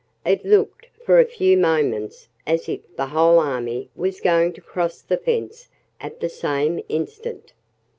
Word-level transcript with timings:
It 0.25 0.43
looked, 0.43 0.87
for 1.05 1.19
a 1.19 1.25
few 1.25 1.55
moments, 1.57 2.27
as 2.47 2.67
if 2.67 2.79
the 2.95 3.05
whole 3.05 3.37
army 3.37 3.91
was 3.95 4.19
going 4.19 4.51
to 4.53 4.59
cross 4.61 4.99
the 5.03 5.15
fence 5.17 5.69
at 5.99 6.19
the 6.21 6.27
same 6.29 6.83
instant. 6.89 7.53